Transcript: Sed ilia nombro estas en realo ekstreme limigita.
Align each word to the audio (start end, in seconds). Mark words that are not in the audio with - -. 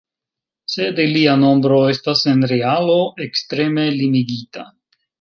Sed 0.75 1.01
ilia 1.03 1.35
nombro 1.41 1.77
estas 1.91 2.25
en 2.33 2.43
realo 2.55 2.99
ekstreme 3.29 3.89
limigita. 4.03 4.71